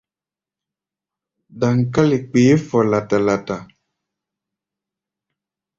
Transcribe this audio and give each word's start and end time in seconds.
Daŋkále 1.59 2.17
kpeé 2.29 2.55
fɔ 2.67 2.79
lata-lata. 2.91 3.57